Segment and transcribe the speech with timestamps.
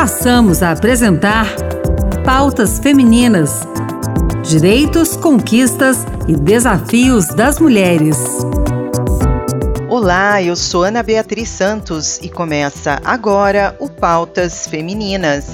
[0.00, 1.46] passamos a apresentar
[2.24, 3.68] Pautas Femininas:
[4.42, 8.16] Direitos, Conquistas e Desafios das Mulheres.
[9.90, 15.48] Olá, eu sou Ana Beatriz Santos e começa agora o Pautas Femininas.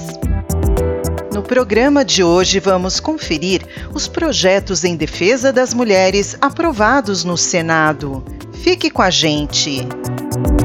[1.33, 8.23] No programa de hoje vamos conferir os projetos em defesa das mulheres aprovados no Senado.
[8.53, 9.85] Fique com a gente.
[10.53, 10.56] A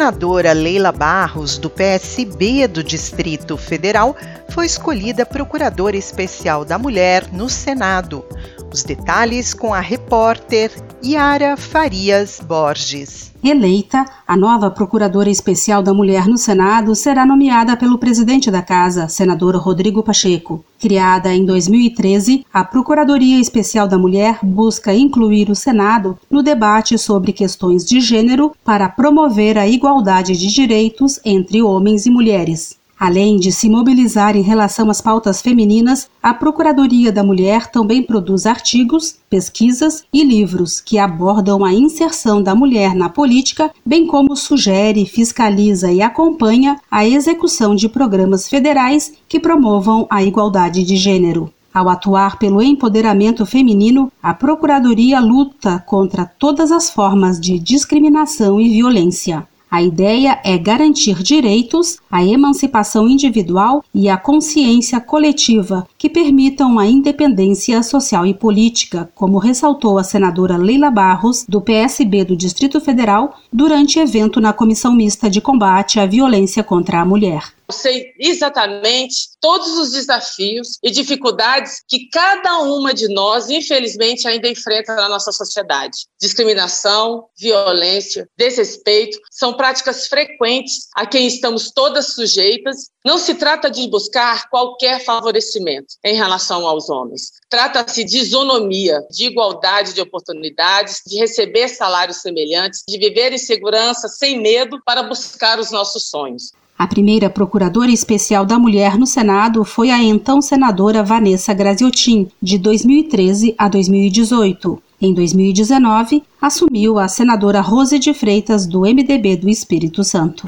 [0.00, 4.16] senadora Leila Barros, do PSB do Distrito Federal,
[4.48, 8.24] foi escolhida Procuradora Especial da Mulher no Senado.
[8.72, 10.70] Os detalhes com a repórter
[11.04, 13.32] Yara Farias Borges.
[13.42, 19.08] Eleita, a nova Procuradora Especial da Mulher no Senado será nomeada pelo presidente da Casa,
[19.08, 20.64] senador Rodrigo Pacheco.
[20.78, 27.32] Criada em 2013, a Procuradoria Especial da Mulher busca incluir o Senado no debate sobre
[27.32, 32.79] questões de gênero para promover a igualdade de direitos entre homens e mulheres.
[33.00, 38.44] Além de se mobilizar em relação às pautas femininas, a Procuradoria da Mulher também produz
[38.44, 45.06] artigos, pesquisas e livros que abordam a inserção da mulher na política, bem como sugere,
[45.06, 51.50] fiscaliza e acompanha a execução de programas federais que promovam a igualdade de gênero.
[51.72, 58.68] Ao atuar pelo empoderamento feminino, a Procuradoria luta contra todas as formas de discriminação e
[58.68, 59.48] violência.
[59.70, 66.86] A ideia é garantir direitos, a emancipação individual e a consciência coletiva que permitam a
[66.86, 73.38] independência social e política, como ressaltou a senadora Leila Barros, do PSB do Distrito Federal,
[73.52, 77.42] durante evento na Comissão Mista de Combate à Violência contra a Mulher.
[77.70, 84.48] Eu sei exatamente todos os desafios e dificuldades que cada uma de nós, infelizmente, ainda
[84.48, 85.98] enfrenta na nossa sociedade.
[86.20, 92.90] Discriminação, violência, desrespeito são práticas frequentes a quem estamos todas sujeitas.
[93.04, 97.32] Não se trata de buscar qualquer favorecimento em relação aos homens.
[97.48, 104.08] Trata-se de isonomia, de igualdade de oportunidades, de receber salários semelhantes, de viver em segurança
[104.08, 106.52] sem medo para buscar os nossos sonhos.
[106.80, 112.56] A primeira procuradora especial da mulher no Senado foi a então senadora Vanessa Graziotin, de
[112.56, 114.82] 2013 a 2018.
[114.98, 120.44] Em 2019, assumiu a senadora Rose de Freitas, do MDB do Espírito Santo.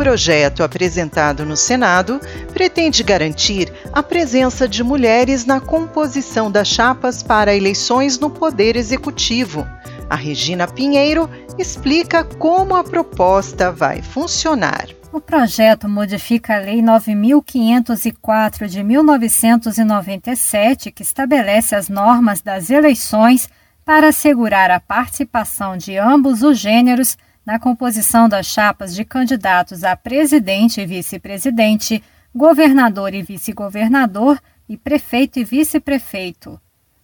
[0.00, 2.22] Projeto apresentado no Senado
[2.54, 9.66] pretende garantir a presença de mulheres na composição das chapas para eleições no Poder Executivo.
[10.08, 11.28] A Regina Pinheiro
[11.58, 14.88] explica como a proposta vai funcionar.
[15.12, 23.50] O projeto modifica a Lei 9504 de 1997, que estabelece as normas das eleições
[23.84, 27.18] para assegurar a participação de ambos os gêneros
[27.50, 32.00] na composição das chapas de candidatos a presidente e vice-presidente,
[32.32, 36.60] governador e vice-governador e prefeito e vice-prefeito.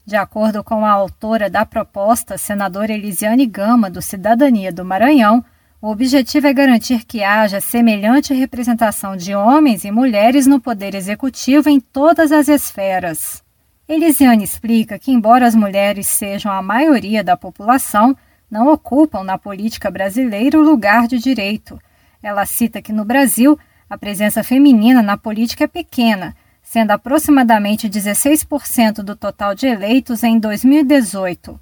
[0.06, 5.44] De acordo com a autora da proposta, senadora Elisiane Gama, do Cidadania do Maranhão,
[5.82, 11.68] o objetivo é garantir que haja semelhante representação de homens e mulheres no poder executivo
[11.68, 13.42] em todas as esferas.
[13.88, 18.16] Elisiane explica que, embora as mulheres sejam a maioria da população,
[18.50, 21.80] não ocupam na política brasileira o lugar de direito.
[22.22, 23.58] Ela cita que no Brasil
[23.88, 30.38] a presença feminina na política é pequena, sendo aproximadamente 16% do total de eleitos em
[30.38, 31.58] 2018.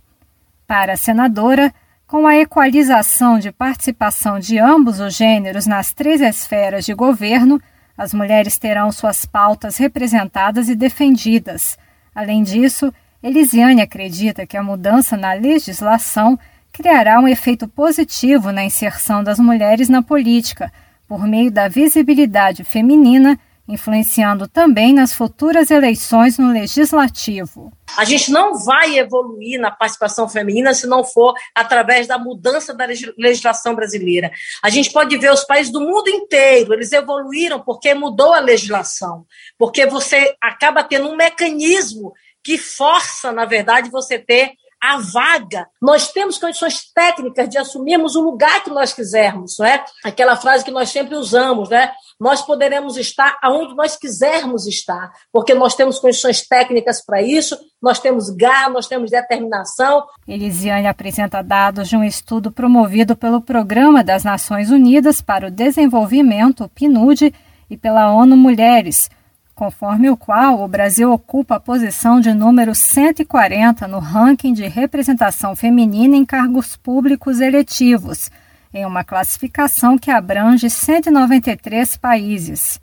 [0.67, 1.73] Para a senadora,
[2.07, 7.61] com a equalização de participação de ambos os gêneros nas três esferas de governo,
[7.97, 11.79] as mulheres terão suas pautas representadas e defendidas.
[12.15, 16.39] Além disso, Elisiane acredita que a mudança na legislação
[16.75, 20.73] criará um efeito positivo na inserção das mulheres na política,
[21.07, 27.73] por meio da visibilidade feminina influenciando também nas futuras eleições no legislativo.
[27.97, 32.87] A gente não vai evoluir na participação feminina se não for através da mudança da
[33.17, 34.31] legislação brasileira.
[34.63, 39.25] A gente pode ver os países do mundo inteiro, eles evoluíram porque mudou a legislação,
[39.57, 42.13] porque você acaba tendo um mecanismo
[42.43, 44.53] que força, na verdade, você ter
[44.85, 45.67] a vaga.
[45.81, 49.83] Nós temos condições técnicas de assumirmos o lugar que nós quisermos, não é?
[50.05, 51.91] Aquela frase que nós sempre usamos, né?
[52.21, 57.99] Nós poderemos estar aonde nós quisermos estar, porque nós temos condições técnicas para isso, nós
[57.99, 60.05] temos garra, nós temos determinação.
[60.29, 66.71] Elisiane apresenta dados de um estudo promovido pelo Programa das Nações Unidas para o Desenvolvimento,
[66.75, 67.33] PNUD,
[67.71, 69.09] e pela ONU Mulheres
[69.55, 75.55] conforme o qual o Brasil ocupa a posição de número 140 no ranking de representação
[75.55, 78.31] feminina em cargos públicos eletivos,
[78.73, 82.81] em uma classificação que abrange 193 países.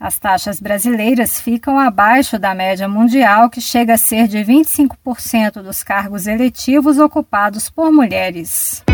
[0.00, 5.82] As taxas brasileiras ficam abaixo da média mundial, que chega a ser de 25% dos
[5.82, 8.84] cargos eletivos ocupados por mulheres.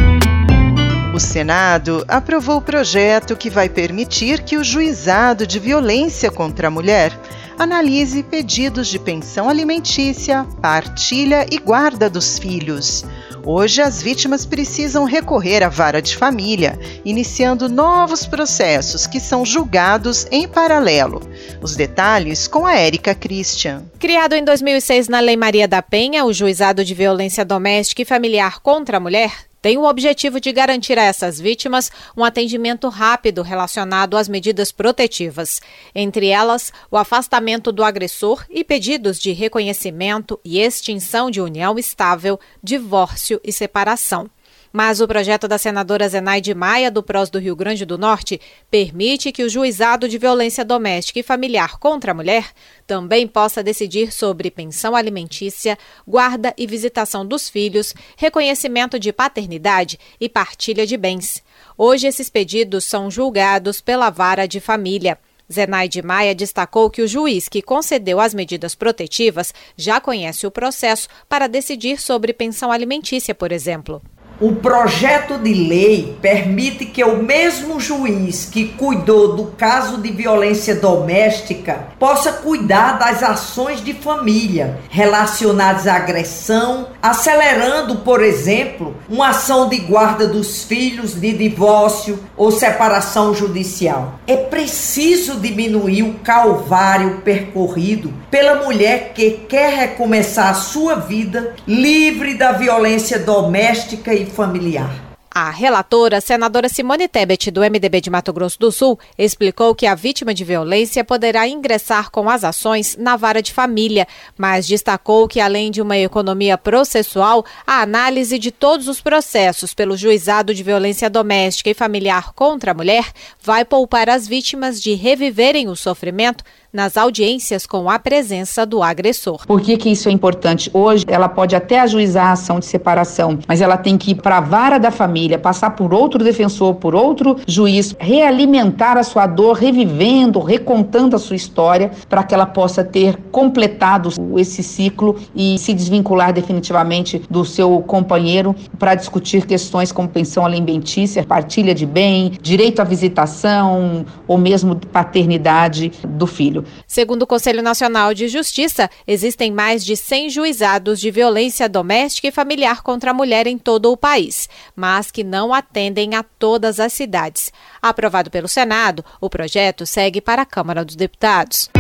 [1.15, 6.71] O Senado aprovou o projeto que vai permitir que o juizado de violência contra a
[6.73, 7.17] mulher
[7.57, 13.05] analise pedidos de pensão alimentícia, partilha e guarda dos filhos.
[13.47, 20.27] Hoje, as vítimas precisam recorrer à vara de família, iniciando novos processos que são julgados
[20.33, 21.23] em paralelo.
[21.63, 23.85] Os detalhes com a Érica Christian.
[24.01, 28.59] Criado em 2006 na Lei Maria da Penha, o Juizado de Violência Doméstica e Familiar
[28.59, 34.15] contra a Mulher tem o objetivo de garantir a essas vítimas um atendimento rápido relacionado
[34.15, 35.59] às medidas protetivas,
[35.95, 42.39] entre elas o afastamento do agressor e pedidos de reconhecimento e extinção de união estável,
[42.63, 44.31] divórcio e separação.
[44.77, 49.31] Mas o projeto da senadora Zenaide Maia, do PROS do Rio Grande do Norte, permite
[49.31, 52.51] que o juizado de violência doméstica e familiar contra a mulher
[52.85, 60.29] também possa decidir sobre pensão alimentícia, guarda e visitação dos filhos, reconhecimento de paternidade e
[60.29, 61.41] partilha de bens.
[61.79, 65.17] Hoje, esses pedidos são julgados pela vara de família.
[65.53, 71.07] Zenaide Maia destacou que o juiz que concedeu as medidas protetivas já conhece o processo
[71.29, 74.03] para decidir sobre pensão alimentícia, por exemplo.
[74.41, 80.75] O projeto de lei permite que o mesmo juiz que cuidou do caso de violência
[80.75, 89.69] doméstica possa cuidar das ações de família relacionadas à agressão, acelerando, por exemplo, uma ação
[89.69, 94.19] de guarda dos filhos de divórcio ou separação judicial.
[94.27, 102.35] É preciso diminuir o calvário percorrido pela mulher que quer recomeçar a sua vida livre
[102.35, 105.15] da violência doméstica e familiar.
[105.37, 109.97] A relatora, senadora Simone Tebet, do MDB de Mato Grosso do Sul, explicou que a
[109.97, 114.07] vítima de violência poderá ingressar com as ações na vara de família,
[114.39, 119.97] mas destacou que, além de uma economia processual, a análise de todos os processos pelo
[119.97, 123.11] juizado de violência doméstica e familiar contra a mulher
[123.43, 126.45] vai poupar as vítimas de reviverem o sofrimento
[126.75, 129.47] nas audiências com a presença do agressor.
[129.47, 130.69] Por que, que isso é importante?
[130.75, 134.39] Hoje, ela pode até ajuizar a ação de separação, mas ela tem que ir para
[134.39, 139.53] a vara da família, passar por outro defensor, por outro juiz, realimentar a sua dor,
[139.57, 145.73] revivendo, recontando a sua história, para que ela possa ter completado esse ciclo e se
[145.73, 152.81] desvincular definitivamente do seu companheiro para discutir questões como pensão alimentícia, partilha de bem, direito
[152.81, 156.64] à visitação ou mesmo paternidade do filho.
[156.87, 162.33] Segundo o Conselho Nacional de Justiça, existem mais de 100 juizados de violência doméstica e
[162.33, 166.93] familiar contra a mulher em todo o país, mas que não atendem a todas as
[166.93, 167.53] cidades.
[167.81, 171.71] Aprovado pelo Senado, o projeto segue para a Câmara dos Deputados.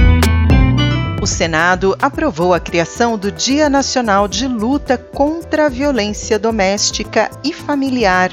[1.24, 7.50] O Senado aprovou a criação do Dia Nacional de Luta contra a Violência Doméstica e
[7.50, 8.30] Familiar.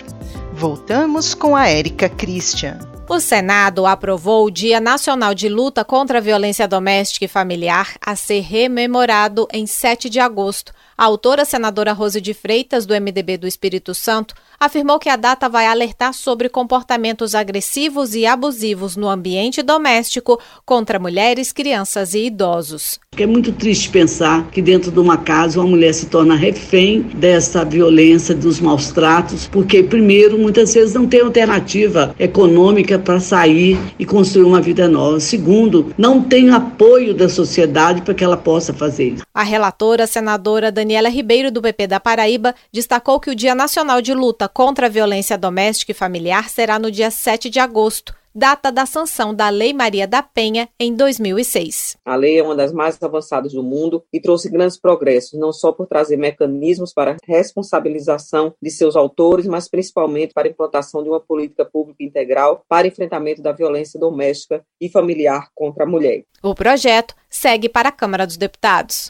[0.52, 2.91] Voltamos com a Érica Christian.
[3.14, 8.16] O Senado aprovou o Dia Nacional de Luta contra a Violência Doméstica e Familiar a
[8.16, 10.72] ser rememorado em 7 de agosto.
[11.02, 15.50] A autora senadora Rose de Freitas, do MDB do Espírito Santo, afirmou que a data
[15.50, 23.00] vai alertar sobre comportamentos agressivos e abusivos no ambiente doméstico contra mulheres, crianças e idosos.
[23.18, 27.66] É muito triste pensar que dentro de uma casa uma mulher se torna refém dessa
[27.66, 34.06] violência, dos maus tratos, porque primeiro muitas vezes não tem alternativa econômica para sair e
[34.06, 35.20] construir uma vida nova.
[35.20, 39.24] Segundo, não tem apoio da sociedade para que ela possa fazer isso.
[39.34, 44.14] A relatora, senadora Daniela Ribeiro do PP da Paraíba, destacou que o Dia Nacional de
[44.14, 48.86] Luta contra a violência doméstica e familiar será no dia 7 de agosto, data da
[48.86, 51.96] sanção da Lei Maria da Penha em 2006.
[52.04, 55.72] A lei é uma das mais avançadas do mundo e trouxe grandes progressos, não só
[55.72, 61.22] por trazer mecanismos para responsabilização de seus autores, mas principalmente para a implantação de uma
[61.22, 66.26] política pública integral para enfrentamento da violência doméstica e familiar contra a mulher.
[66.44, 69.10] O projeto segue para a Câmara dos Deputados.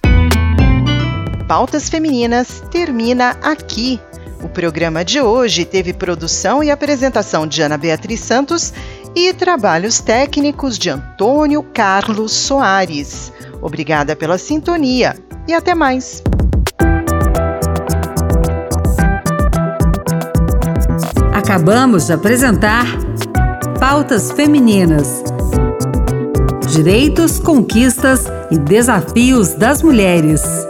[1.52, 4.00] Pautas Femininas termina aqui.
[4.42, 8.74] O programa de hoje teve produção e apresentação de Ana Beatriz Santos
[9.14, 13.34] e trabalhos técnicos de Antônio Carlos Soares.
[13.62, 16.24] Obrigada pela sintonia e até mais.
[21.34, 22.86] Acabamos de apresentar
[23.78, 25.22] Pautas Femininas.
[26.70, 30.61] Direitos, conquistas e desafios das mulheres.